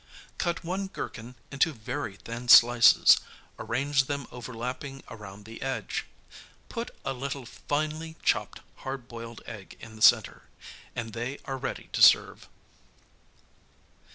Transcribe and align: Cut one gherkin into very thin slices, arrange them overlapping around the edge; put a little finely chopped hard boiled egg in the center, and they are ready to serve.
Cut 0.39 0.63
one 0.63 0.87
gherkin 0.87 1.35
into 1.51 1.73
very 1.73 2.15
thin 2.15 2.49
slices, 2.49 3.19
arrange 3.59 4.05
them 4.05 4.25
overlapping 4.31 5.03
around 5.11 5.45
the 5.45 5.61
edge; 5.61 6.07
put 6.69 6.89
a 7.05 7.13
little 7.13 7.45
finely 7.45 8.15
chopped 8.23 8.61
hard 8.77 9.07
boiled 9.07 9.41
egg 9.45 9.77
in 9.79 9.95
the 9.95 10.01
center, 10.01 10.41
and 10.95 11.13
they 11.13 11.37
are 11.45 11.55
ready 11.59 11.87
to 11.93 12.01
serve. 12.01 12.49